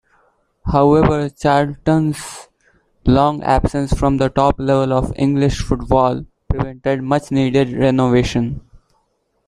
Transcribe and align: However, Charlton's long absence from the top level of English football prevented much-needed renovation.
However, 0.65 1.29
Charlton's 1.29 2.49
long 3.05 3.43
absence 3.43 3.93
from 3.93 4.17
the 4.17 4.29
top 4.29 4.55
level 4.57 4.93
of 4.93 5.13
English 5.15 5.59
football 5.61 6.25
prevented 6.49 7.03
much-needed 7.03 7.73
renovation. 7.73 8.61